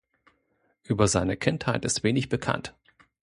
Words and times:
Über 0.83 1.07
seine 1.07 1.37
Kindheit 1.37 1.85
ist 1.85 2.01
wenig 2.03 2.27
bekannt. 2.27 2.73